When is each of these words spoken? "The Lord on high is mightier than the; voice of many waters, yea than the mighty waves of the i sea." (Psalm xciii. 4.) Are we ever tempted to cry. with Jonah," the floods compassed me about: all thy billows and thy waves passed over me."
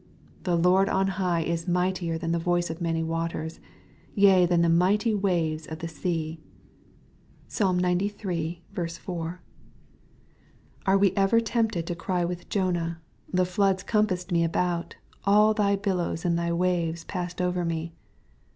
"The 0.45 0.55
Lord 0.57 0.89
on 0.89 1.09
high 1.21 1.41
is 1.41 1.67
mightier 1.67 2.17
than 2.17 2.31
the; 2.31 2.39
voice 2.39 2.71
of 2.71 2.81
many 2.81 3.03
waters, 3.03 3.59
yea 4.15 4.47
than 4.47 4.63
the 4.63 4.67
mighty 4.67 5.13
waves 5.13 5.67
of 5.67 5.77
the 5.77 5.85
i 5.87 5.91
sea." 5.91 6.39
(Psalm 7.47 7.79
xciii. 7.81 8.61
4.) 8.99 9.41
Are 10.87 10.97
we 10.97 11.13
ever 11.15 11.39
tempted 11.39 11.85
to 11.85 11.93
cry. 11.93 12.25
with 12.25 12.49
Jonah," 12.49 12.99
the 13.31 13.45
floods 13.45 13.83
compassed 13.83 14.31
me 14.31 14.43
about: 14.43 14.95
all 15.23 15.53
thy 15.53 15.75
billows 15.75 16.25
and 16.25 16.35
thy 16.35 16.51
waves 16.51 17.03
passed 17.03 17.39
over 17.39 17.63
me." 17.63 17.93